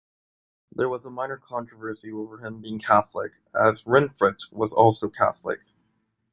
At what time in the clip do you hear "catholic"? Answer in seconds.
2.79-3.33, 5.11-5.59